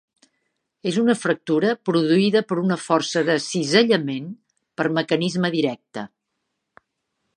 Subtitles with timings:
[0.91, 4.33] És una fractura produïda per una força de cisallament
[4.81, 6.07] per mecanisme directe.